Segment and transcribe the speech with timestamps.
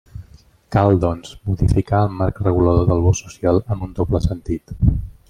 [0.75, 4.75] Cal, doncs, modificar el marc regulador del bo social en un doble sentit.